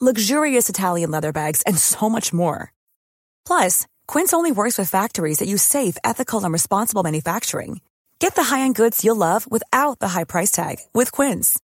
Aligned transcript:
luxurious 0.00 0.68
Italian 0.68 1.10
leather 1.10 1.32
bags, 1.32 1.62
and 1.62 1.76
so 1.76 2.08
much 2.08 2.32
more. 2.32 2.72
Plus, 3.44 3.86
Quince 4.06 4.32
only 4.32 4.52
works 4.52 4.78
with 4.78 4.88
factories 4.88 5.38
that 5.38 5.48
use 5.48 5.62
safe, 5.62 5.96
ethical, 6.04 6.44
and 6.44 6.52
responsible 6.52 7.02
manufacturing. 7.02 7.80
Get 8.20 8.36
the 8.36 8.44
high-end 8.44 8.76
goods 8.76 9.04
you'll 9.04 9.16
love 9.16 9.50
without 9.50 9.98
the 9.98 10.08
high 10.08 10.24
price 10.24 10.52
tag 10.52 10.76
with 10.92 11.10
Quince. 11.10 11.58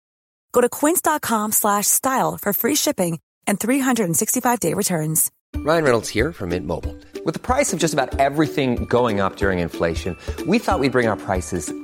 Go 0.51 0.61
to 0.61 0.69
quince.com/style 0.69 2.37
for 2.41 2.53
free 2.53 2.75
shipping 2.75 3.19
and 3.45 3.59
365-day 3.59 4.73
returns. 4.73 5.31
Ryan 5.57 5.83
Reynolds 5.83 6.09
here 6.09 6.33
from 6.33 6.49
Mint 6.49 6.65
Mobile. 6.65 6.95
With 7.25 7.35
the 7.35 7.39
price 7.39 7.73
of 7.73 7.79
just 7.79 7.93
about 7.93 8.19
everything 8.19 8.85
going 8.85 9.19
up 9.19 9.35
during 9.35 9.59
inflation, 9.59 10.17
we 10.47 10.59
thought 10.59 10.79
we'd 10.79 10.91
bring 10.91 11.07
our 11.07 11.17
prices 11.17 11.73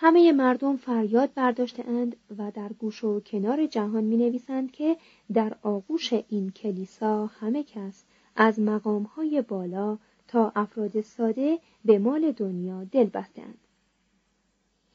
همه 0.00 0.32
مردم 0.32 0.76
فریاد 0.76 1.34
برداشتهاند 1.34 2.16
و 2.38 2.50
در 2.50 2.72
گوش 2.72 3.04
و 3.04 3.20
کنار 3.20 3.66
جهان 3.66 4.04
می 4.04 4.16
نویسند 4.16 4.70
که 4.70 4.96
در 5.32 5.56
آغوش 5.62 6.12
این 6.12 6.50
کلیسا 6.50 7.26
همه 7.26 7.62
کس 7.62 8.04
از 8.36 8.60
مقامهای 8.60 9.42
بالا 9.42 9.98
تا 10.28 10.52
افراد 10.56 11.00
ساده 11.00 11.58
به 11.84 11.98
مال 11.98 12.32
دنیا 12.32 12.84
دل 12.84 13.04
بستند. 13.04 13.58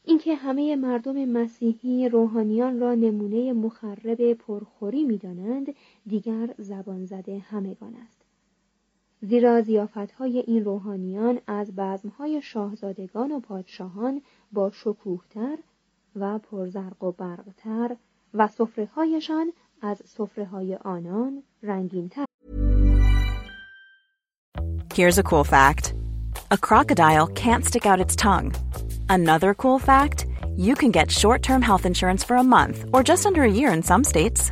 اینکه 0.03 0.35
همه 0.35 0.75
مردم 0.75 1.25
مسیحی 1.25 2.09
روحانیان 2.09 2.79
را 2.79 2.95
نمونه 2.95 3.53
مخرب 3.53 4.33
پرخوری 4.33 5.03
می‌دانند 5.03 5.75
دیگر 6.07 6.55
زبان 6.57 7.05
زده 7.05 7.39
همگان 7.39 7.95
است. 7.95 8.22
زیرا 9.23 9.61
زیافتهای 9.61 10.39
این 10.39 10.65
روحانیان 10.65 11.39
از 11.47 11.75
بزمهای 11.75 12.41
شاهزادگان 12.41 13.31
و 13.31 13.39
پادشاهان 13.39 14.21
با 14.51 14.71
شکوهتر 14.71 15.57
و 16.15 16.39
پرزرق 16.39 17.03
و 17.03 17.11
برقتر 17.11 17.95
و 18.33 18.49
هایشان 18.95 19.53
از 19.81 20.01
های 20.51 20.75
آنان 20.75 21.43
رنگینتر. 21.63 22.25
Here's 24.93 25.17
a 25.17 25.23
cool 25.23 25.43
fact. 25.43 25.93
A 26.51 26.57
crocodile 26.57 27.27
can't 27.43 27.65
stick 27.65 27.85
out 27.85 27.99
its 28.05 28.15
tongue. 28.15 28.53
Another 29.09 29.53
cool 29.53 29.79
fact, 29.79 30.19
you 30.67 30.75
can 30.75 30.91
get 30.91 31.09
short-term 31.09 31.61
health 31.69 31.85
insurance 31.85 32.23
for 32.27 32.35
a 32.37 32.43
month 32.57 32.77
or 32.93 33.01
just 33.11 33.25
under 33.25 33.43
a 33.43 33.55
year 33.59 33.71
in 33.77 33.81
some 33.91 34.03
states. 34.03 34.51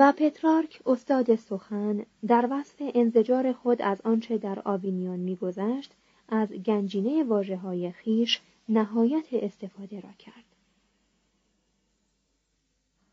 و 0.00 0.12
پترارک 0.12 0.82
استاد 0.86 1.34
سخن 1.34 2.06
در 2.26 2.48
وصف 2.50 2.82
انزجار 2.94 3.52
خود 3.52 3.82
از 3.82 4.00
آنچه 4.00 4.38
در 4.38 4.62
آوینیان 4.64 5.18
میگذشت 5.18 5.94
از 6.28 6.52
گنجینه 6.52 7.24
واجه 7.24 7.56
های 7.56 7.92
خیش 7.92 8.40
نهایت 8.68 9.26
استفاده 9.32 10.00
را 10.00 10.12
کرد. 10.18 10.44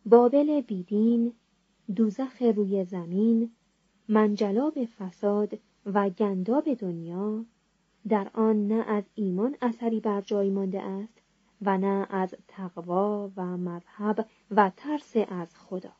بابل 0.06 0.62
بیدین، 0.62 1.34
دوزخ 1.96 2.42
روی 2.42 2.86
زمین، 2.86 3.52
منجلاب 4.08 4.86
فساد 4.86 5.60
و 5.86 6.10
گنداب 6.10 6.74
دنیا 6.74 7.46
در 8.08 8.30
آن 8.34 8.68
نه 8.68 8.84
از 8.88 9.04
ایمان 9.16 9.56
اثری 9.62 10.00
بر 10.00 10.22
جای 10.22 10.50
مانده 10.50 10.82
است 10.82 11.22
و 11.62 11.78
نه 11.78 12.08
از 12.10 12.36
تقوا 12.48 13.32
و 13.38 13.58
مذهب 13.58 14.26
و 14.52 14.72
ترس 14.78 15.16
از 15.16 15.56
خدا. 15.56 15.92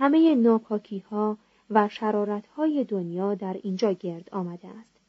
همه 0.00 0.34
ناپاکی 0.34 0.98
ها 0.98 1.38
و 1.70 1.88
شرارت 1.88 2.46
های 2.46 2.84
دنیا 2.84 3.34
در 3.34 3.56
اینجا 3.62 3.92
گرد 3.92 4.28
آمده 4.32 4.68
است. 4.68 5.00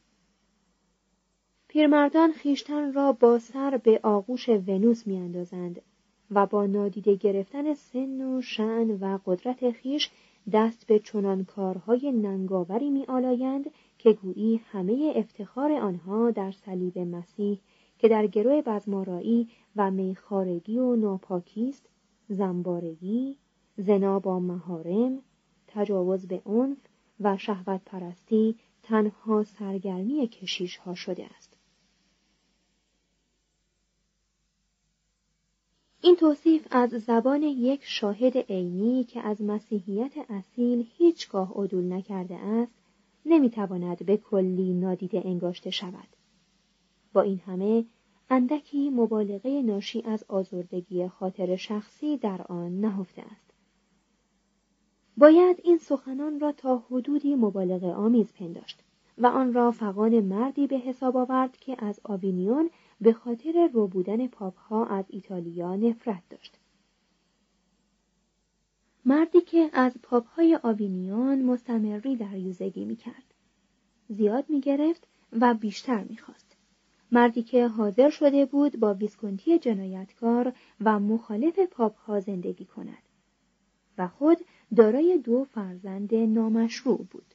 پیرمردان 1.68 2.32
خیشتن 2.32 2.92
را 2.92 3.12
با 3.12 3.38
سر 3.38 3.76
به 3.76 4.00
آغوش 4.02 4.48
ونوس 4.48 5.06
میاندازند 5.06 5.82
و 6.30 6.46
با 6.46 6.66
نادیده 6.66 7.14
گرفتن 7.14 7.74
سن 7.74 8.20
و 8.20 8.42
شعن 8.42 8.90
و 8.90 9.18
قدرت 9.26 9.70
خیش 9.70 10.10
دست 10.52 10.86
به 10.86 10.98
چنان 10.98 11.44
کارهای 11.44 12.12
ننگاوری 12.12 12.90
می 12.90 13.04
آلایند 13.04 13.70
که 13.98 14.12
گویی 14.12 14.60
همه 14.72 15.12
افتخار 15.16 15.72
آنها 15.72 16.30
در 16.30 16.52
صلیب 16.52 16.98
مسیح 16.98 17.60
که 17.98 18.08
در 18.08 18.26
گروه 18.26 18.62
بزمارایی 18.62 19.48
و 19.76 19.90
میخارگی 19.90 20.78
و 20.78 20.96
ناپاکی 20.96 21.68
است 21.68 21.88
زنبارگی 22.28 23.36
زنا 23.80 24.18
با 24.18 24.40
مهارم 24.40 25.22
تجاوز 25.66 26.26
به 26.26 26.42
عنف 26.46 26.78
و 27.20 27.36
شهوت 27.36 27.80
پرستی 27.84 28.54
تنها 28.82 29.44
سرگرمی 29.44 30.28
کشیش 30.28 30.76
ها 30.76 30.94
شده 30.94 31.26
است. 31.26 31.56
این 36.02 36.16
توصیف 36.16 36.66
از 36.70 36.90
زبان 36.90 37.42
یک 37.42 37.80
شاهد 37.84 38.36
عینی 38.36 39.04
که 39.04 39.20
از 39.20 39.42
مسیحیت 39.42 40.12
اصیل 40.28 40.86
هیچگاه 40.96 41.52
عدول 41.54 41.92
نکرده 41.92 42.36
است 42.36 42.72
نمی‌تواند 43.26 44.06
به 44.06 44.16
کلی 44.16 44.74
نادیده 44.74 45.22
انگاشته 45.24 45.70
شود. 45.70 46.08
با 47.12 47.20
این 47.20 47.38
همه 47.38 47.84
اندکی 48.30 48.90
مبالغه 48.90 49.62
ناشی 49.62 50.02
از 50.02 50.24
آزردگی 50.28 51.08
خاطر 51.08 51.56
شخصی 51.56 52.16
در 52.16 52.42
آن 52.42 52.80
نهفته 52.80 53.22
است. 53.22 53.49
باید 55.20 55.60
این 55.64 55.78
سخنان 55.78 56.40
را 56.40 56.52
تا 56.52 56.84
حدودی 56.90 57.34
مبالغه 57.34 57.92
آمیز 57.92 58.32
پنداشت 58.32 58.82
و 59.18 59.26
آن 59.26 59.52
را 59.52 59.70
فقان 59.70 60.20
مردی 60.20 60.66
به 60.66 60.76
حساب 60.76 61.16
آورد 61.16 61.56
که 61.56 61.76
از 61.78 62.00
آوینیون 62.04 62.70
به 63.00 63.12
خاطر 63.12 63.70
رو 63.74 63.86
بودن 63.86 64.26
پاپها 64.26 64.86
از 64.86 65.04
ایتالیا 65.08 65.76
نفرت 65.76 66.22
داشت. 66.30 66.58
مردی 69.04 69.40
که 69.40 69.70
از 69.72 69.92
پاپهای 70.02 70.58
آوینیون 70.62 71.42
مستمری 71.42 72.16
در 72.16 72.36
یوزگی 72.36 72.84
می 72.84 72.96
کرد. 72.96 73.34
زیاد 74.08 74.44
می 74.48 74.60
گرفت 74.60 75.06
و 75.32 75.54
بیشتر 75.54 76.04
می 76.04 76.16
خواست. 76.16 76.56
مردی 77.12 77.42
که 77.42 77.66
حاضر 77.66 78.10
شده 78.10 78.46
بود 78.46 78.80
با 78.80 78.94
ویسکونتی 78.94 79.58
جنایتکار 79.58 80.52
و 80.80 80.98
مخالف 80.98 81.58
پاپ 81.58 81.96
ها 81.96 82.20
زندگی 82.20 82.64
کند 82.64 83.02
و 83.98 84.08
خود 84.08 84.38
دارای 84.76 85.18
دو 85.18 85.44
فرزند 85.44 86.14
نامشروع 86.14 87.06
بود. 87.10 87.34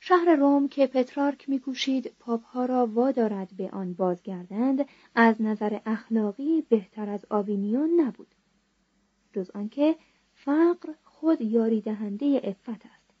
شهر 0.00 0.36
روم 0.36 0.68
که 0.68 0.86
پترارک 0.86 1.48
میکوشید 1.48 2.12
پاپ 2.18 2.44
ها 2.44 2.64
را 2.64 2.86
وادارد 2.86 3.48
به 3.56 3.70
آن 3.70 3.92
بازگردند 3.92 4.86
از 5.14 5.42
نظر 5.42 5.78
اخلاقی 5.86 6.62
بهتر 6.68 7.08
از 7.08 7.26
آوینیون 7.30 8.00
نبود 8.00 8.34
جز 9.32 9.50
آنکه 9.50 9.96
فقر 10.34 10.92
خود 11.04 11.40
یاری 11.40 11.80
دهنده 11.80 12.40
افت 12.44 12.86
است 12.86 13.14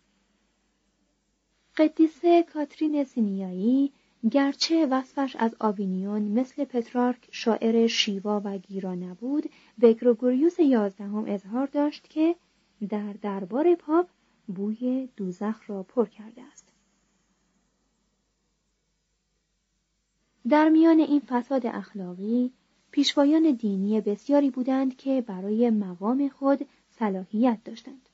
قدیسه 1.76 2.42
کاترین 2.42 3.04
سینیایی 3.04 3.92
گرچه 4.30 4.86
وصفش 4.86 5.36
از 5.38 5.56
آوینیون 5.60 6.22
مثل 6.22 6.64
پترارک 6.64 7.28
شاعر 7.30 7.86
شیوا 7.86 8.42
و 8.44 8.58
گیرا 8.58 8.94
نبود 8.94 9.50
به 9.78 9.92
گروگوریوس 9.92 10.58
یازدهم 10.58 11.24
اظهار 11.26 11.66
داشت 11.66 12.08
که 12.08 12.36
در 12.88 13.12
دربار 13.12 13.74
پاپ 13.74 14.08
بوی 14.46 15.08
دوزخ 15.16 15.70
را 15.70 15.82
پر 15.82 16.06
کرده 16.06 16.42
است 16.42 16.72
در 20.48 20.68
میان 20.68 21.00
این 21.00 21.20
فساد 21.20 21.66
اخلاقی 21.66 22.52
پیشوایان 22.90 23.50
دینی 23.52 24.00
بسیاری 24.00 24.50
بودند 24.50 24.96
که 24.96 25.24
برای 25.26 25.70
مقام 25.70 26.28
خود 26.28 26.66
صلاحیت 26.90 27.58
داشتند 27.64 28.08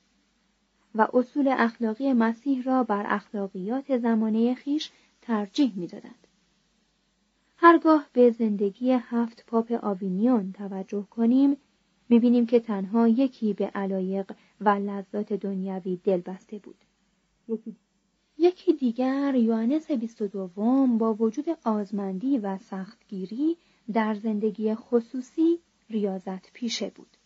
و 0.95 1.09
اصول 1.15 1.49
اخلاقی 1.49 2.13
مسیح 2.13 2.63
را 2.63 2.85
بر 2.85 3.05
اخلاقیات 3.09 3.99
زمانه 3.99 4.55
خیش 4.55 4.91
ترجیح 5.23 5.73
می‌دادند. 5.77 6.27
هرگاه 7.57 8.07
به 8.13 8.31
زندگی 8.31 8.91
هفت 8.91 9.47
پاپ 9.47 9.79
آوینیون 9.83 10.53
توجه 10.53 11.07
کنیم 11.11 11.57
می‌بینیم 12.09 12.47
که 12.47 12.61
تنها 12.61 13.09
یکی 13.09 13.53
به 13.53 13.67
علایق 13.67 14.33
و 14.65 14.69
لذات 14.69 15.33
دنیوی 15.33 15.97
دل 15.97 16.21
بسته 16.21 16.59
بود. 16.59 16.85
یکی 18.39 18.73
دیگر 18.73 19.35
یوانس 19.35 19.91
بیست 19.91 20.23
دوم 20.23 20.99
با 20.99 21.15
وجود 21.15 21.47
آزمندی 21.65 22.39
و 22.39 22.59
سختگیری 22.59 23.57
در 23.93 24.15
زندگی 24.15 24.75
خصوصی 24.75 25.59
ریاضت 25.91 26.53
پیشه 26.53 26.91
بود. 26.95 27.17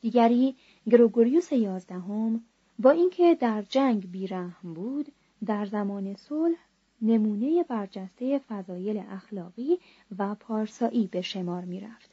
دیگری 0.00 0.56
گروگوریوس 0.90 1.52
یازدهم 1.52 2.44
با 2.78 2.90
اینکه 2.90 3.34
در 3.34 3.62
جنگ 3.62 4.10
بیرحم 4.10 4.74
بود 4.74 5.12
در 5.46 5.66
زمان 5.66 6.14
صلح 6.14 6.58
نمونه 7.02 7.62
برجسته 7.62 8.38
فضایل 8.38 9.02
اخلاقی 9.08 9.78
و 10.18 10.34
پارسایی 10.34 11.06
به 11.06 11.20
شمار 11.20 11.64
می‌رفت 11.64 12.10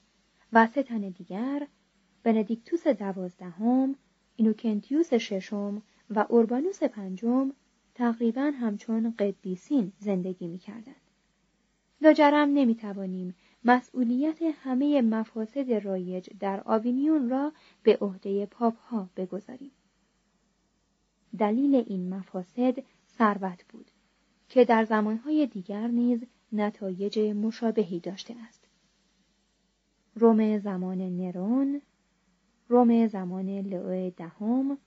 و 0.53 0.67
سه 0.67 0.83
تن 0.83 1.09
دیگر 1.09 1.67
بندیکتوس 2.23 2.87
دوازدهم 2.87 3.95
اینوکنتیوس 4.35 5.13
ششم 5.13 5.81
و 6.09 6.25
اوربانوس 6.29 6.83
پنجم 6.83 7.51
تقریبا 7.95 8.51
همچون 8.59 9.13
قدیسین 9.19 9.91
زندگی 9.99 10.47
می‌کردند 10.47 10.95
لاجرم 12.01 12.49
نمی‌توانیم 12.49 13.35
مسئولیت 13.65 14.41
همه 14.41 15.01
مفاسد 15.01 15.71
رایج 15.71 16.29
در 16.39 16.61
آوینیون 16.65 17.29
را 17.29 17.51
به 17.83 17.97
عهده 18.01 18.45
پاپ 18.45 18.77
ها 18.77 19.09
بگذاریم 19.17 19.71
دلیل 21.39 21.75
این 21.75 22.09
مفاسد 22.09 22.75
ثروت 23.17 23.65
بود 23.69 23.91
که 24.49 24.65
در 24.65 24.85
زمانهای 24.85 25.47
دیگر 25.47 25.87
نیز 25.87 26.23
نتایج 26.51 27.19
مشابهی 27.19 27.99
داشته 27.99 28.35
است. 28.47 28.67
روم 30.15 30.57
زمان 30.57 30.97
نرون، 30.97 31.81
روم 32.73 33.07
زمان 33.07 33.49
لئو 33.49 34.09
دهم، 34.09 34.77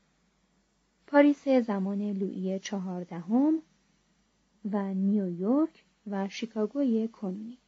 پاریس 1.07 1.49
زمان 1.49 2.13
لویی 2.13 2.59
چهاردهم 2.59 3.63
و 4.73 4.95
نیویورک 4.95 5.85
و 6.07 6.29
شیکاگوی 6.29 7.09
کنونی. 7.09 7.59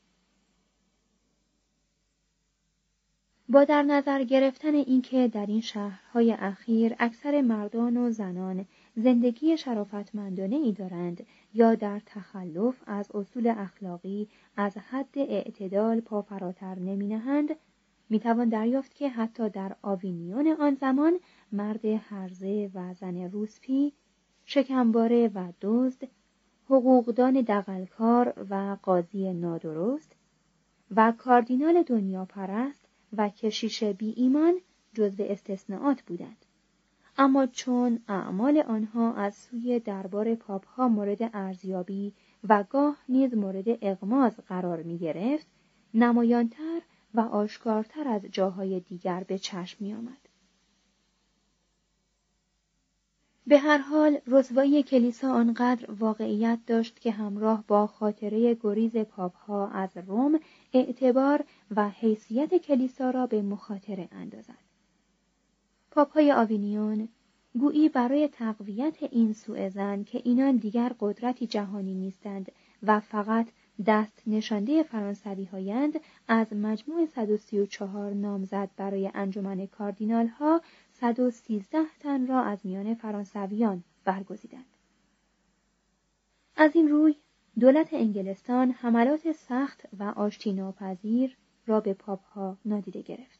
با 3.49 3.65
در 3.65 3.83
نظر 3.83 4.25
گرفتن 4.25 4.75
اینکه 4.75 5.29
در 5.29 5.47
این 5.47 5.61
شهرهای 5.61 6.33
اخیر 6.33 6.95
اکثر 6.99 7.41
مردان 7.41 7.97
و 7.97 8.11
زنان 8.11 8.67
زندگی 8.97 9.57
شرافتمندانه 9.57 10.57
ای 10.57 10.73
دارند 10.73 11.27
یا 11.55 11.75
در 11.75 12.01
تخلف 12.07 12.83
از 12.87 13.11
اصول 13.15 13.55
اخلاقی 13.57 14.29
از 14.57 14.77
حد 14.77 15.19
اعتدال 15.19 16.01
پا 16.01 16.23
فراتر 16.23 16.79
نمی 16.79 17.15
می 18.11 18.21
توان 18.21 18.49
دریافت 18.49 18.95
که 18.95 19.09
حتی 19.09 19.51
در 19.51 19.77
آوینیون 19.83 20.49
آن 20.61 20.75
زمان 20.75 21.19
مرد 21.53 21.85
هرزه 21.85 22.71
و 22.75 22.95
زن 22.95 23.17
روسپی 23.17 23.93
شکمباره 24.45 25.31
و 25.35 25.53
دزد 25.61 26.09
حقوقدان 26.67 27.41
دقلکار 27.41 28.47
و 28.51 28.77
قاضی 28.83 29.33
نادرست 29.33 30.13
و 30.91 31.13
کاردینال 31.19 31.83
دنیا 31.83 32.25
پرست 32.25 32.89
و 33.17 33.29
کشیش 33.29 33.85
بی 33.85 34.15
ایمان 34.17 34.55
جزو 34.95 35.23
استثناءات 35.23 36.03
بودند. 36.03 36.45
اما 37.19 37.47
چون 37.47 38.01
اعمال 38.09 38.59
آنها 38.59 39.15
از 39.15 39.35
سوی 39.35 39.81
دربار 39.81 40.35
پاپ 40.35 40.67
ها 40.67 40.89
مورد 40.89 41.31
ارزیابی 41.35 42.13
و 42.49 42.65
گاه 42.71 42.99
نیز 43.09 43.35
مورد 43.35 43.65
اغماز 43.83 44.37
قرار 44.37 44.83
می 44.83 44.99
گرفت، 44.99 45.47
نمایانتر 45.95 46.68
و 47.15 47.21
آشکارتر 47.21 48.09
از 48.09 48.23
جاهای 48.33 48.81
دیگر 48.81 49.25
به 49.25 49.39
چشم 49.39 49.77
می 49.85 49.95
آمد. 49.95 50.29
به 53.49 53.59
هر 53.59 53.79
حال 53.79 54.19
رسوایی 54.27 54.83
کلیسا 54.83 55.33
آنقدر 55.33 55.91
واقعیت 55.93 56.59
داشت 56.67 57.01
که 57.01 57.11
همراه 57.11 57.65
با 57.69 57.87
خاطره 57.87 58.55
گریز 58.55 58.97
پاپ 58.97 59.37
ها 59.37 59.69
از 59.69 59.91
روم 59.97 60.41
اعتبار 60.73 61.45
و 61.77 61.89
حیثیت 61.89 62.55
کلیسا 62.55 63.11
را 63.11 63.27
به 63.27 63.43
مخاطره 63.43 64.09
اندازد. 64.13 64.69
پاپای 65.91 66.33
آوینیون 66.33 67.09
گویی 67.59 67.89
برای 67.89 68.29
تقویت 68.29 69.03
این 69.03 69.33
سوء 69.33 69.69
زن 69.69 70.05
که 70.05 70.23
اینان 70.25 70.57
دیگر 70.57 70.93
قدرتی 71.01 71.47
جهانی 71.47 71.95
نیستند 71.95 72.53
و 72.83 73.01
فقط 73.01 73.47
دست 73.87 74.23
نشانده 74.27 74.83
فرانسوی 74.83 75.45
هایند 75.45 76.01
از 76.29 76.53
مجموع 76.53 77.07
134 77.07 78.13
نامزد 78.13 78.71
برای 78.77 79.11
انجمن 79.15 79.67
کاردینال 79.67 80.27
ها 80.27 80.63
113 80.93 81.79
تن 82.01 82.27
را 82.27 82.43
از 82.43 82.59
میان 82.65 82.95
فرانسویان 82.95 83.85
برگزیدند. 84.05 84.77
از 86.57 86.77
این 86.77 86.89
روی 86.89 87.15
دولت 87.61 87.95
انگلستان 87.95 88.71
حملات 88.71 89.33
سخت 89.33 89.83
و 89.99 90.03
آشتی 90.03 90.53
ناپذیر 90.53 91.37
را 91.67 91.81
به 91.81 91.95
پاپ 91.95 92.25
ها 92.25 92.59
نادیده 92.65 93.03
گرفت. 93.03 93.38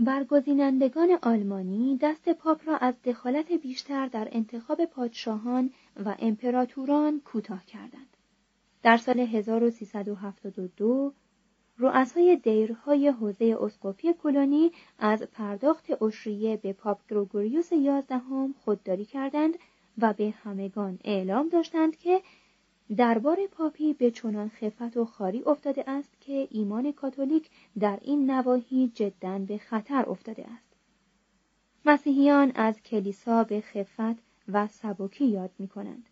برگزینندگان 0.00 1.18
آلمانی 1.22 1.98
دست 2.02 2.28
پاپ 2.28 2.68
را 2.68 2.76
از 2.76 2.94
دخالت 3.04 3.52
بیشتر 3.52 4.06
در 4.06 4.28
انتخاب 4.32 4.84
پادشاهان 4.84 5.70
و 6.04 6.14
امپراتوران 6.18 7.20
کوتاه 7.20 7.64
کردند. 7.64 8.16
در 8.82 8.96
سال 8.96 9.20
1372 9.20 11.12
رؤسای 11.78 12.36
دیرهای 12.36 13.08
حوزه 13.08 13.56
اسقفی 13.60 14.12
کلونی 14.12 14.72
از 14.98 15.22
پرداخت 15.22 16.02
اشریه 16.02 16.56
به 16.56 16.72
پاپ 16.72 16.98
گروگوریوس 17.08 17.72
یازدهم 17.72 18.54
خودداری 18.64 19.04
کردند 19.04 19.54
و 19.98 20.12
به 20.12 20.34
همگان 20.44 20.98
اعلام 21.04 21.48
داشتند 21.48 21.96
که 21.96 22.22
دربار 22.96 23.46
پاپی 23.46 23.92
به 23.92 24.10
چنان 24.10 24.48
خفت 24.48 24.96
و 24.96 25.04
خاری 25.04 25.42
افتاده 25.42 25.84
است 25.86 26.20
که 26.20 26.48
ایمان 26.50 26.92
کاتولیک 26.92 27.50
در 27.80 27.98
این 28.02 28.30
نواحی 28.30 28.92
جدا 28.94 29.38
به 29.38 29.58
خطر 29.58 30.04
افتاده 30.08 30.46
است. 30.50 30.68
مسیحیان 31.84 32.52
از 32.54 32.82
کلیسا 32.82 33.44
به 33.44 33.60
خفت 33.60 34.18
و 34.48 34.66
سبکی 34.66 35.26
یاد 35.26 35.50
می 35.58 35.68
کنند. 35.68 36.06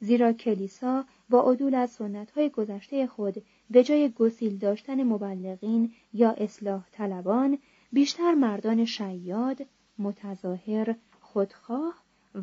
زیرا 0.00 0.32
کلیسا 0.32 1.04
با 1.30 1.52
عدول 1.52 1.74
از 1.74 1.90
سنتهای 1.90 2.48
گذشته 2.48 3.06
خود 3.06 3.42
به 3.70 3.84
جای 3.84 4.08
گسیل 4.08 4.58
داشتن 4.58 5.02
مبلغین 5.02 5.92
یا 6.12 6.30
اصلاح 6.30 6.84
طلبان 6.92 7.58
بیشتر 7.92 8.34
مردان 8.34 8.84
شیاد، 8.84 9.66
متظاهر، 9.98 10.94
خودخواه 11.20 11.94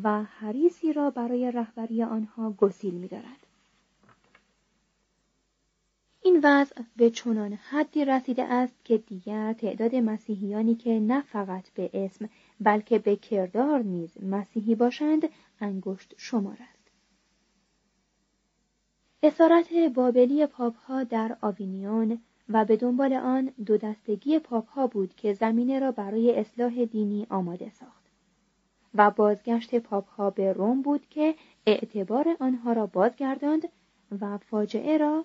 و 0.02 0.22
حریسی 0.22 0.92
را 0.92 1.10
برای 1.10 1.50
رهبری 1.50 2.02
آنها 2.02 2.50
گسیل 2.50 2.94
می 2.94 3.08
دارد. 3.08 3.46
این 6.24 6.40
وضع 6.44 6.82
به 6.96 7.10
چنان 7.10 7.52
حدی 7.52 8.04
رسیده 8.04 8.42
است 8.44 8.74
که 8.84 8.98
دیگر 8.98 9.52
تعداد 9.52 9.94
مسیحیانی 9.94 10.74
که 10.74 11.00
نه 11.00 11.22
فقط 11.22 11.70
به 11.70 11.90
اسم 11.94 12.28
بلکه 12.60 12.98
به 12.98 13.16
کردار 13.16 13.82
نیز 13.82 14.24
مسیحی 14.24 14.74
باشند 14.74 15.28
انگشت 15.60 16.14
شمار 16.16 16.58
است. 16.72 16.90
اسارت 19.22 19.72
بابلی 19.94 20.46
پاپ 20.46 20.76
ها 20.76 21.04
در 21.04 21.36
آوینیون 21.40 22.18
و 22.48 22.64
به 22.64 22.76
دنبال 22.76 23.12
آن 23.12 23.52
دو 23.66 23.76
دستگی 23.76 24.38
پاپ 24.38 24.68
ها 24.68 24.86
بود 24.86 25.14
که 25.14 25.32
زمینه 25.32 25.78
را 25.78 25.92
برای 25.92 26.38
اصلاح 26.38 26.84
دینی 26.84 27.26
آماده 27.30 27.70
ساخت. 27.70 28.02
و 28.94 29.10
بازگشت 29.10 29.78
پاپ 29.78 30.08
ها 30.08 30.30
به 30.30 30.52
روم 30.52 30.82
بود 30.82 31.06
که 31.10 31.34
اعتبار 31.66 32.36
آنها 32.40 32.72
را 32.72 32.86
بازگرداند 32.86 33.68
و 34.20 34.38
فاجعه 34.38 34.98
را 34.98 35.24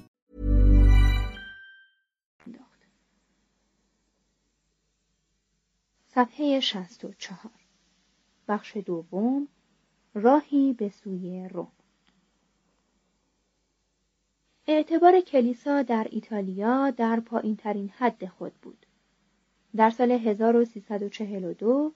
صفحه 6.21 6.59
64 6.59 7.39
بخش 8.47 8.77
دوم 8.77 9.47
راهی 10.13 10.73
به 10.73 10.89
سوی 10.89 11.49
روم 11.51 11.71
اعتبار 14.67 15.21
کلیسا 15.21 15.81
در 15.81 16.07
ایتالیا 16.11 16.91
در 16.91 17.19
پایین 17.19 17.55
ترین 17.55 17.89
حد 17.89 18.25
خود 18.25 18.53
بود. 18.61 18.85
در 19.75 19.89
سال 19.89 20.11
1342 20.11 21.91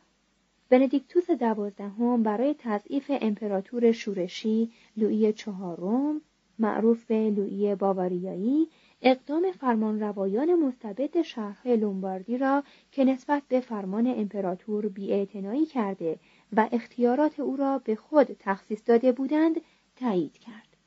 بندیکتوس 0.70 1.32
دوازدهم 1.32 2.24
برای 2.24 2.55
تضعیف 2.60 3.12
امپراتور 3.22 3.91
شورشی 3.91 4.72
لویی 4.98 5.34
چهارم 5.34 6.22
معروف 6.60 7.05
به 7.05 7.29
لویی 7.29 7.75
باواریایی 7.75 8.67
اقدام 9.08 9.52
فرمانروایان 9.52 10.56
مستبد 10.56 11.22
شهرهای 11.22 11.78
لومباردی 11.78 12.38
را 12.38 12.64
که 12.92 13.04
نسبت 13.04 13.44
به 13.48 13.60
فرمان 13.60 14.08
امپراتور 14.08 14.88
بیاعتنایی 14.90 15.66
کرده 15.66 16.20
و 16.54 16.70
اختیارات 16.72 17.40
او 17.40 17.56
را 17.56 17.80
به 17.80 17.96
خود 17.96 18.28
تخصیص 18.40 18.82
داده 18.86 19.12
بودند 19.12 19.56
تایید 19.96 20.38
کرد. 20.38 20.78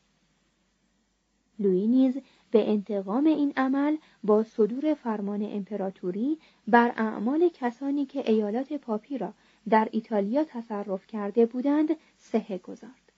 لویی 1.58 1.86
نیز 1.86 2.18
به 2.50 2.70
انتقام 2.70 3.26
این 3.26 3.52
عمل 3.56 3.96
با 4.24 4.42
صدور 4.42 4.94
فرمان 4.94 5.42
امپراتوری 5.42 6.38
بر 6.68 6.92
اعمال 6.96 7.48
کسانی 7.54 8.06
که 8.06 8.30
ایالات 8.30 8.72
پاپی 8.72 9.18
را 9.18 9.32
در 9.68 9.88
ایتالیا 9.92 10.44
تصرف 10.44 11.06
کرده 11.06 11.46
بودند 11.46 11.88
سهه 12.16 12.58
گذارد 12.58 13.12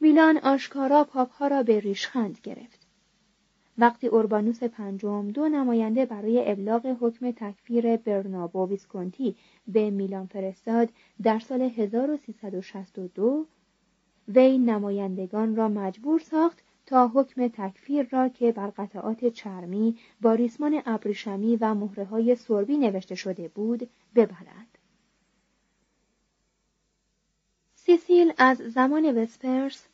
میلان 0.00 0.38
آشکارا 0.38 1.04
پاپها 1.04 1.46
را 1.46 1.62
به 1.62 1.80
ریشخند 1.80 2.38
گرفت. 2.42 2.79
وقتی 3.80 4.06
اوربانوس 4.06 4.62
پنجم 4.62 5.30
دو 5.30 5.48
نماینده 5.48 6.06
برای 6.06 6.50
ابلاغ 6.50 6.96
حکم 7.00 7.30
تکفیر 7.30 7.96
برنابو 7.96 8.68
ویسکونتی 8.68 9.36
به 9.68 9.90
میلان 9.90 10.26
فرستاد 10.26 10.88
در 11.22 11.38
سال 11.38 11.62
1362 11.62 13.46
وی 14.28 14.58
نمایندگان 14.58 15.56
را 15.56 15.68
مجبور 15.68 16.20
ساخت 16.20 16.58
تا 16.86 17.08
حکم 17.08 17.48
تکفیر 17.48 18.08
را 18.10 18.28
که 18.28 18.52
بر 18.52 18.70
قطعات 18.70 19.24
چرمی 19.24 19.96
با 20.20 20.34
ریسمان 20.34 20.82
ابریشمی 20.86 21.56
و 21.56 21.74
مهره 21.74 22.04
های 22.04 22.36
سربی 22.36 22.76
نوشته 22.76 23.14
شده 23.14 23.48
بود 23.48 23.90
ببرند. 24.14 24.78
سیسیل 27.74 28.32
از 28.38 28.56
زمان 28.56 29.18
وسپرس 29.18 29.86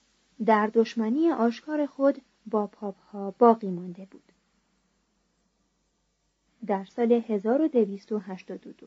در 0.47 0.71
دشمنی 0.75 1.31
آشکار 1.31 1.87
خود 1.87 2.23
با 2.47 2.67
پاپ 2.67 2.99
ها 2.99 3.31
باقی 3.38 3.71
مانده 3.71 4.05
بود. 4.11 4.33
در 6.67 6.85
سال 6.85 7.12
1282 7.12 8.87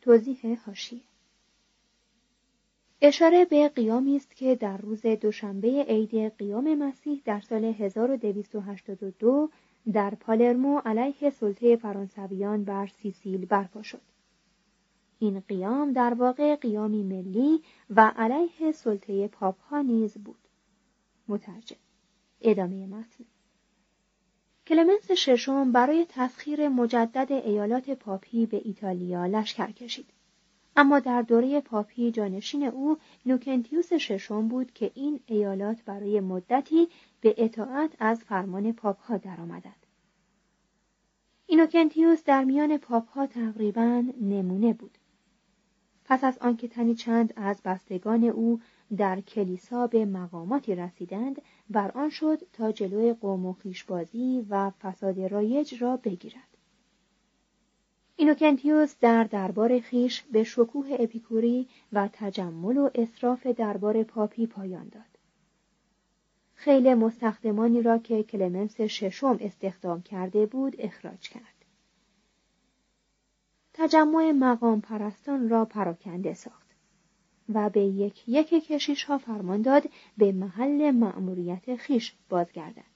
توضیح 0.00 0.58
هاشیه 0.66 1.00
اشاره 3.00 3.44
به 3.44 3.68
قیامی 3.68 4.16
است 4.16 4.36
که 4.36 4.54
در 4.54 4.76
روز 4.76 5.06
دوشنبه 5.06 5.84
عید 5.88 6.36
قیام 6.38 6.74
مسیح 6.74 7.22
در 7.24 7.40
سال 7.40 7.64
1282 7.64 9.50
در 9.92 10.14
پالرمو 10.14 10.78
علیه 10.78 11.30
سلطه 11.30 11.76
فرانسویان 11.76 12.64
بر 12.64 12.86
سیسیل 12.86 13.46
برپا 13.46 13.82
شد. 13.82 14.00
این 15.18 15.40
قیام 15.40 15.92
در 15.92 16.14
واقع 16.14 16.56
قیامی 16.56 17.02
ملی 17.02 17.60
و 17.90 18.12
علیه 18.16 18.72
سلطه 18.72 19.28
پاپ 19.28 19.60
ها 19.60 19.82
نیز 19.82 20.14
بود. 20.14 20.43
مترجم. 21.28 21.76
ادامه 22.40 22.86
متن. 22.86 23.24
کلمنس 24.66 25.10
ششم 25.10 25.72
برای 25.72 26.06
تسخیر 26.08 26.68
مجدد 26.68 27.32
ایالات 27.32 27.90
پاپی 27.90 28.46
به 28.46 28.62
ایتالیا 28.64 29.26
لشکر 29.26 29.70
کشید. 29.70 30.06
اما 30.76 31.00
در 31.00 31.22
دوره 31.22 31.60
پاپی 31.60 32.10
جانشین 32.10 32.64
او 32.64 32.96
اینوکنتیوس 33.26 33.92
ششم 33.92 34.48
بود 34.48 34.72
که 34.72 34.90
این 34.94 35.20
ایالات 35.26 35.82
برای 35.84 36.20
مدتی 36.20 36.88
به 37.20 37.34
اطاعت 37.38 37.90
از 37.98 38.24
فرمان 38.24 38.72
پاپ 38.72 39.00
ها 39.00 39.16
درآمدند. 39.16 39.86
اینوکنتیوس 41.46 42.24
در 42.24 42.44
میان 42.44 42.78
پاپ 42.78 43.08
ها 43.08 43.26
تقریبا 43.26 44.04
نمونه 44.20 44.72
بود. 44.72 44.98
پس 46.04 46.24
از 46.24 46.38
آنکه 46.38 46.68
تنی 46.68 46.94
چند 46.94 47.32
از 47.36 47.62
بستگان 47.64 48.24
او 48.24 48.60
در 48.96 49.20
کلیسا 49.20 49.86
به 49.86 50.04
مقاماتی 50.04 50.74
رسیدند 50.74 51.42
بر 51.70 51.90
آن 51.90 52.10
شد 52.10 52.38
تا 52.52 52.72
جلوی 52.72 53.12
قوم 53.12 53.46
و 53.46 53.54
و 54.50 54.70
فساد 54.70 55.20
رایج 55.20 55.82
را 55.82 55.96
بگیرد. 55.96 56.54
اینوکنتیوس 58.16 58.94
در 59.00 59.24
دربار 59.24 59.80
خیش 59.80 60.22
به 60.22 60.44
شکوه 60.44 60.96
اپیکوری 60.98 61.68
و 61.92 62.08
تجمل 62.12 62.76
و 62.76 62.90
اصراف 62.94 63.46
دربار 63.46 64.02
پاپی 64.02 64.46
پایان 64.46 64.88
داد. 64.88 65.02
خیلی 66.54 66.94
مستخدمانی 66.94 67.82
را 67.82 67.98
که 67.98 68.22
کلمنس 68.22 68.80
ششم 68.80 69.38
استخدام 69.40 70.02
کرده 70.02 70.46
بود 70.46 70.76
اخراج 70.78 71.28
کرد. 71.28 71.64
تجمع 73.74 74.32
مقام 74.32 74.80
پرستان 74.80 75.48
را 75.48 75.64
پراکنده 75.64 76.34
ساخت. 76.34 76.63
و 77.48 77.70
به 77.70 77.80
یک 77.80 78.28
یک 78.28 78.48
کشیش 78.48 79.04
ها 79.04 79.18
فرمان 79.18 79.62
داد 79.62 79.82
به 80.18 80.32
محل 80.32 80.90
مأموریت 80.90 81.76
خیش 81.76 82.14
بازگردد 82.28 82.94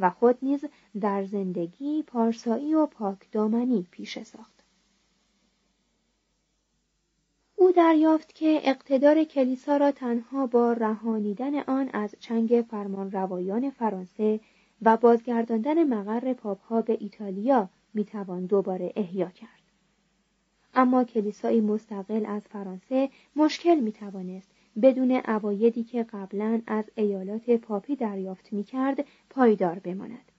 و 0.00 0.10
خود 0.10 0.38
نیز 0.42 0.64
در 1.00 1.24
زندگی 1.24 2.02
پارسایی 2.02 2.74
و 2.74 2.86
پاکدامنی 2.86 3.86
پیش 3.90 4.22
ساخت. 4.22 4.60
او 7.56 7.72
دریافت 7.72 8.34
که 8.34 8.60
اقتدار 8.62 9.24
کلیسا 9.24 9.76
را 9.76 9.92
تنها 9.92 10.46
با 10.46 10.72
رهانیدن 10.72 11.58
آن 11.58 11.90
از 11.92 12.14
چنگ 12.20 12.64
فرمان 12.70 13.12
روایان 13.12 13.70
فرانسه 13.70 14.40
و 14.82 14.96
بازگرداندن 14.96 15.84
مقر 15.84 16.32
پاپها 16.32 16.82
به 16.82 16.96
ایتالیا 17.00 17.68
می‌توان 17.94 18.46
دوباره 18.46 18.92
احیا 18.96 19.28
کرد. 19.30 19.59
اما 20.74 21.04
کلیسایی 21.04 21.60
مستقل 21.60 22.26
از 22.26 22.42
فرانسه 22.42 23.10
مشکل 23.36 23.80
می 23.80 23.92
توانست 23.92 24.50
بدون 24.82 25.10
عوایدی 25.10 25.84
که 25.84 26.02
قبلا 26.02 26.60
از 26.66 26.84
ایالات 26.94 27.50
پاپی 27.50 27.96
دریافت 27.96 28.52
می 28.52 28.64
کرد 28.64 29.04
پایدار 29.30 29.78
بماند. 29.78 30.32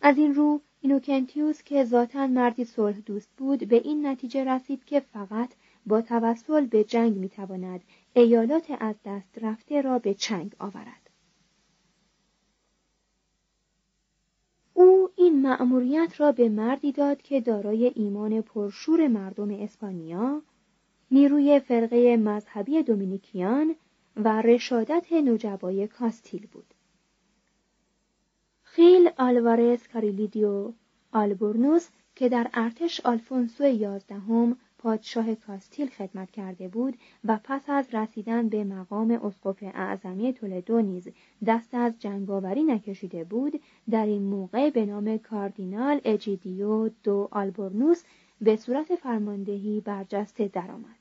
از 0.00 0.18
این 0.18 0.34
رو 0.34 0.60
اینوکنتیوس 0.80 1.62
که 1.62 1.84
ذاتا 1.84 2.26
مردی 2.26 2.64
صلح 2.64 3.00
دوست 3.00 3.30
بود 3.36 3.68
به 3.68 3.76
این 3.76 4.06
نتیجه 4.06 4.44
رسید 4.44 4.84
که 4.84 5.00
فقط 5.00 5.50
با 5.86 6.00
توسل 6.00 6.66
به 6.66 6.84
جنگ 6.84 7.16
می 7.16 7.28
تواند 7.28 7.80
ایالات 8.14 8.66
از 8.80 8.94
دست 9.04 9.38
رفته 9.42 9.80
را 9.80 9.98
به 9.98 10.14
چنگ 10.14 10.54
آورد. 10.58 11.10
او 14.74 15.10
این 15.28 15.42
مأموریت 15.42 16.20
را 16.20 16.32
به 16.32 16.48
مردی 16.48 16.92
داد 16.92 17.22
که 17.22 17.40
دارای 17.40 17.92
ایمان 17.94 18.40
پرشور 18.42 19.08
مردم 19.08 19.50
اسپانیا، 19.50 20.42
نیروی 21.10 21.60
فرقه 21.60 22.16
مذهبی 22.16 22.82
دومینیکیان 22.82 23.74
و 24.16 24.42
رشادت 24.42 25.12
نجبای 25.12 25.86
کاستیل 25.86 26.46
بود. 26.46 26.74
خیل 28.62 29.10
آلوارز 29.18 29.88
کاریلیدیو 29.88 30.72
آلبورنوس 31.12 31.88
که 32.14 32.28
در 32.28 32.50
ارتش 32.54 33.00
آلفونسو 33.00 33.64
یازدهم 33.64 34.56
پادشاه 34.78 35.34
کاستیل 35.34 35.88
خدمت 35.88 36.30
کرده 36.30 36.68
بود 36.68 36.96
و 37.24 37.38
پس 37.44 37.62
از 37.70 37.94
رسیدن 37.94 38.48
به 38.48 38.64
مقام 38.64 39.10
اسقف 39.10 39.62
اعظمی 39.62 40.32
تولدو 40.32 40.80
نیز 40.80 41.08
دست 41.46 41.74
از 41.74 41.92
جنگاوری 41.98 42.62
نکشیده 42.62 43.24
بود 43.24 43.60
در 43.90 44.06
این 44.06 44.22
موقع 44.22 44.70
به 44.70 44.86
نام 44.86 45.18
کاردینال 45.18 46.00
اجیدیو 46.04 46.88
دو 46.88 47.28
آلبورنوس 47.30 48.04
به 48.40 48.56
صورت 48.56 48.94
فرماندهی 48.94 49.80
برجسته 49.80 50.48
درآمد. 50.48 50.98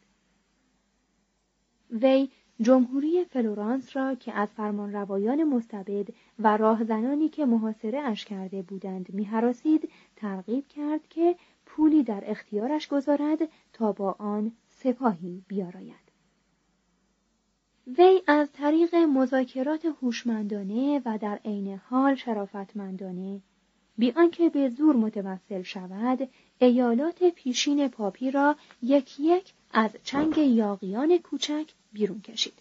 وی 1.91 2.29
جمهوری 2.62 3.25
فلورانس 3.25 3.98
را 3.98 4.15
که 4.15 4.34
از 4.34 4.50
فرمانروایان 4.50 5.43
مستبد 5.43 6.07
و 6.39 6.57
راهزنانی 6.57 7.29
که 7.29 7.46
محاصره 7.46 8.00
اش 8.00 8.25
کرده 8.25 8.62
بودند 8.62 9.13
میهراسید 9.13 9.89
ترغیب 10.15 10.67
کرد 10.67 11.07
که 11.10 11.36
پولی 11.77 12.03
در 12.03 12.24
اختیارش 12.27 12.88
گذارد 12.88 13.39
تا 13.74 13.91
با 13.91 14.15
آن 14.19 14.51
سپاهی 14.67 15.43
بیاراید. 15.48 16.07
وی 17.98 18.22
از 18.27 18.51
طریق 18.51 18.96
مذاکرات 18.96 19.86
هوشمندانه 19.86 21.01
و 21.05 21.17
در 21.17 21.39
عین 21.46 21.81
حال 21.89 22.15
شرافتمندانه 22.15 23.41
بی 23.98 24.12
آنکه 24.12 24.50
به 24.50 24.69
زور 24.69 24.96
متوسل 24.96 25.62
شود 25.62 26.29
ایالات 26.60 27.24
پیشین 27.24 27.88
پاپی 27.88 28.31
را 28.31 28.55
یک 28.81 29.19
یک 29.19 29.53
از 29.72 29.91
چنگ 30.03 30.38
یاقیان 30.38 31.17
کوچک 31.17 31.72
بیرون 31.93 32.22
کشید. 32.22 32.60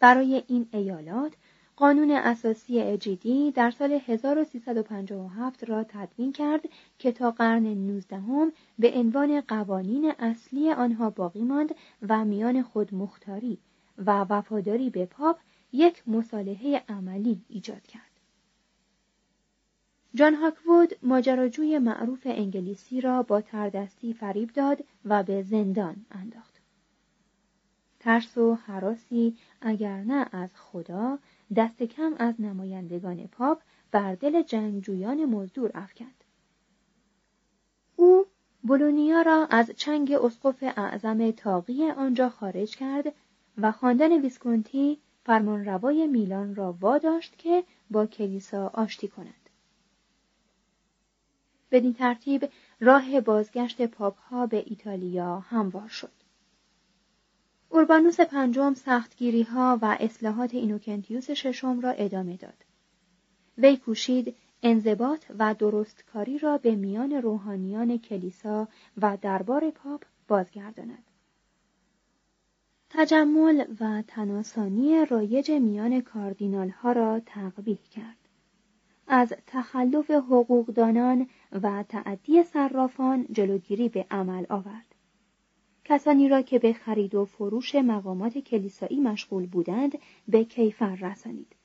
برای 0.00 0.42
این 0.48 0.68
ایالات 0.72 1.32
قانون 1.78 2.10
اساسی 2.10 2.80
اجیدی 2.80 3.50
در 3.50 3.70
سال 3.70 4.00
1357 4.06 5.64
را 5.64 5.84
تدوین 5.84 6.32
کرد 6.32 6.60
که 6.98 7.12
تا 7.12 7.30
قرن 7.30 7.66
19 7.66 8.22
به 8.78 8.92
عنوان 8.94 9.40
قوانین 9.40 10.12
اصلی 10.18 10.72
آنها 10.72 11.10
باقی 11.10 11.42
ماند 11.42 11.74
و 12.08 12.24
میان 12.24 12.62
خود 12.62 12.94
مختاری 12.94 13.58
و 13.98 14.26
وفاداری 14.30 14.90
به 14.90 15.06
پاپ 15.06 15.38
یک 15.72 16.08
مصالحه 16.08 16.84
عملی 16.88 17.42
ایجاد 17.48 17.82
کرد. 17.82 18.02
جان 20.14 20.34
هاکوود 20.34 20.96
ماجراجوی 21.02 21.78
معروف 21.78 22.22
انگلیسی 22.24 23.00
را 23.00 23.22
با 23.22 23.40
تردستی 23.40 24.12
فریب 24.12 24.52
داد 24.52 24.84
و 25.04 25.22
به 25.22 25.42
زندان 25.42 25.96
انداخت. 26.10 26.54
ترس 28.00 28.38
و 28.38 28.54
حراسی 28.54 29.36
اگر 29.60 30.02
نه 30.02 30.26
از 30.32 30.50
خدا 30.56 31.18
دست 31.56 31.82
کم 31.82 32.14
از 32.18 32.40
نمایندگان 32.40 33.26
پاپ 33.26 33.62
بر 33.90 34.14
دل 34.14 34.42
جنگجویان 34.42 35.24
مزدور 35.24 35.70
افکند. 35.74 36.24
او 37.96 38.26
بولونیا 38.62 39.22
را 39.22 39.46
از 39.50 39.70
چنگ 39.76 40.12
اسقف 40.12 40.62
اعظم 40.62 41.30
تاقی 41.30 41.90
آنجا 41.90 42.28
خارج 42.28 42.76
کرد 42.76 43.14
و 43.58 43.72
خواندن 43.72 44.20
ویسکونتی 44.20 44.98
فرمانروای 45.24 46.06
میلان 46.06 46.54
را 46.54 46.76
واداشت 46.80 47.38
که 47.38 47.64
با 47.90 48.06
کلیسا 48.06 48.70
آشتی 48.74 49.08
کند. 49.08 49.34
بدین 51.70 51.94
ترتیب 51.94 52.48
راه 52.80 53.20
بازگشت 53.20 53.86
پاپ 53.86 54.18
ها 54.18 54.46
به 54.46 54.64
ایتالیا 54.66 55.38
هموار 55.38 55.88
شد. 55.88 56.17
اوربانوس 57.70 58.20
پنجم 58.20 58.74
سختگیری 58.74 59.42
ها 59.42 59.78
و 59.82 59.96
اصلاحات 60.00 60.54
اینوکنتیوس 60.54 61.30
ششم 61.30 61.80
را 61.80 61.90
ادامه 61.90 62.36
داد. 62.36 62.64
وی 63.58 63.76
کوشید 63.76 64.34
انضباط 64.62 65.24
و 65.38 65.54
درستکاری 65.54 66.38
را 66.38 66.58
به 66.58 66.74
میان 66.74 67.12
روحانیان 67.12 67.98
کلیسا 67.98 68.68
و 69.02 69.18
دربار 69.22 69.70
پاپ 69.70 70.04
بازگرداند. 70.28 71.04
تجمل 72.90 73.64
و 73.80 74.02
تناسانی 74.06 75.06
رایج 75.06 75.50
میان 75.50 76.00
کاردینال 76.00 76.68
ها 76.68 76.92
را 76.92 77.20
تقبیح 77.26 77.78
کرد. 77.90 78.16
از 79.06 79.32
تخلف 79.46 80.10
حقوقدانان 80.10 81.28
و 81.62 81.84
تعدی 81.88 82.42
صرافان 82.42 83.26
جلوگیری 83.32 83.88
به 83.88 84.06
عمل 84.10 84.46
آورد. 84.48 84.94
کسانی 85.88 86.28
را 86.28 86.42
که 86.42 86.58
به 86.58 86.72
خرید 86.72 87.14
و 87.14 87.24
فروش 87.24 87.74
مقامات 87.74 88.38
کلیسایی 88.38 89.00
مشغول 89.00 89.46
بودند 89.46 89.98
به 90.28 90.44
کیفر 90.44 90.94
رسانید 90.94 91.56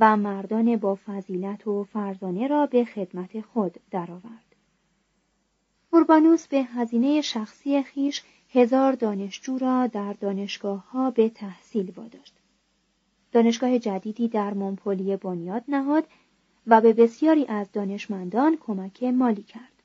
و 0.00 0.16
مردان 0.16 0.76
با 0.76 0.98
فضیلت 1.06 1.66
و 1.66 1.84
فرزانه 1.84 2.46
را 2.46 2.66
به 2.66 2.84
خدمت 2.84 3.40
خود 3.40 3.76
درآورد. 3.90 4.56
اوربانوس 5.92 6.46
به 6.46 6.62
هزینه 6.62 7.20
شخصی 7.20 7.82
خیش 7.82 8.22
هزار 8.50 8.92
دانشجو 8.92 9.58
را 9.58 9.86
در 9.86 10.12
دانشگاه 10.12 10.90
ها 10.90 11.10
به 11.10 11.28
تحصیل 11.28 11.92
واداشت. 11.96 12.34
دانشگاه 13.32 13.78
جدیدی 13.78 14.28
در 14.28 14.54
مونپولیه 14.54 15.16
بنیاد 15.16 15.64
نهاد 15.68 16.04
و 16.66 16.80
به 16.80 16.92
بسیاری 16.92 17.46
از 17.46 17.72
دانشمندان 17.72 18.56
کمک 18.60 19.02
مالی 19.02 19.42
کرد. 19.42 19.77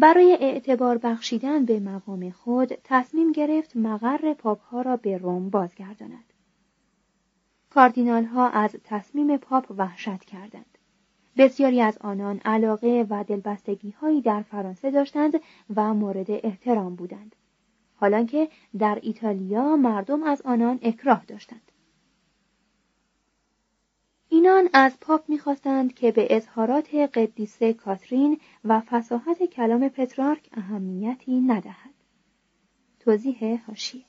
برای 0.00 0.38
اعتبار 0.40 0.98
بخشیدن 0.98 1.64
به 1.64 1.80
مقام 1.80 2.30
خود 2.30 2.72
تصمیم 2.84 3.32
گرفت 3.32 3.76
مقر 3.76 4.34
پاپ 4.34 4.60
ها 4.60 4.82
را 4.82 4.96
به 4.96 5.18
روم 5.18 5.50
بازگرداند. 5.50 6.32
کاردینال 7.70 8.24
ها 8.24 8.48
از 8.48 8.76
تصمیم 8.84 9.36
پاپ 9.36 9.74
وحشت 9.78 10.24
کردند. 10.24 10.78
بسیاری 11.36 11.80
از 11.80 11.98
آنان 11.98 12.40
علاقه 12.44 13.06
و 13.10 13.24
دلبستگی 13.24 13.90
هایی 13.90 14.20
در 14.20 14.42
فرانسه 14.42 14.90
داشتند 14.90 15.40
و 15.76 15.94
مورد 15.94 16.30
احترام 16.30 16.94
بودند. 16.94 17.36
حالانکه 17.96 18.48
در 18.78 18.98
ایتالیا 19.02 19.76
مردم 19.76 20.22
از 20.22 20.42
آنان 20.42 20.78
اکراه 20.82 21.24
داشتند. 21.24 21.67
اینان 24.38 24.68
از 24.72 25.00
پاپ 25.00 25.28
می‌خواستند 25.28 25.94
که 25.94 26.12
به 26.12 26.36
اظهارات 26.36 26.94
قدیسه 26.94 27.72
کاترین 27.72 28.40
و 28.64 28.80
فساحت 28.80 29.42
کلام 29.42 29.88
پترارک 29.88 30.48
اهمیتی 30.52 31.40
ندهد. 31.40 31.94
توضیح 33.00 33.60
هاشیه 33.66 34.04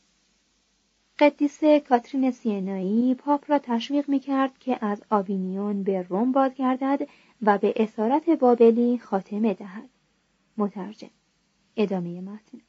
قدیسه 1.20 1.80
کاترین 1.80 2.32
سینایی 2.32 3.16
پاپ 3.16 3.52
را 3.52 3.60
تشویق 3.60 4.10
می‌کرد 4.10 4.58
که 4.60 4.86
از 4.86 5.04
آوینیون 5.10 5.84
به 5.84 6.02
روم 6.02 6.32
بازگردد 6.32 7.08
و 7.42 7.58
به 7.58 7.74
اسارت 7.76 8.30
بابلی 8.30 8.98
خاتمه 8.98 9.54
دهد. 9.54 9.90
مترجم 10.58 11.12
ادامه 11.78 12.22
متن 12.22 12.62